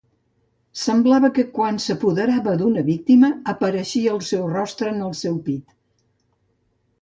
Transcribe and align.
Semblava 0.83 1.29
que 1.35 1.43
quan 1.57 1.77
s'apoderava 1.83 2.53
d'una 2.61 2.83
víctima, 2.87 3.29
apareixia 3.53 4.15
el 4.17 4.25
seu 4.31 4.49
rostre 4.55 4.89
en 4.95 5.05
el 5.11 5.13
seu 5.21 5.39
pit. 5.51 5.77